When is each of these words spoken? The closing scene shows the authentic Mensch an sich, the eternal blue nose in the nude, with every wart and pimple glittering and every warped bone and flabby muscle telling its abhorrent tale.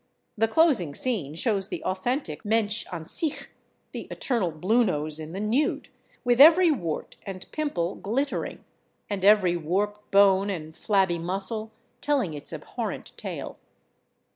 The 0.35 0.47
closing 0.47 0.95
scene 0.95 1.35
shows 1.35 1.67
the 1.67 1.83
authentic 1.83 2.43
Mensch 2.43 2.87
an 2.91 3.05
sich, 3.05 3.49
the 3.91 4.07
eternal 4.09 4.49
blue 4.49 4.83
nose 4.83 5.19
in 5.19 5.31
the 5.31 5.39
nude, 5.39 5.89
with 6.23 6.41
every 6.41 6.71
wart 6.71 7.17
and 7.21 7.45
pimple 7.51 7.93
glittering 7.93 8.65
and 9.11 9.23
every 9.23 9.55
warped 9.55 10.09
bone 10.09 10.49
and 10.49 10.75
flabby 10.75 11.19
muscle 11.19 11.71
telling 12.01 12.33
its 12.33 12.51
abhorrent 12.51 13.15
tale. 13.15 13.59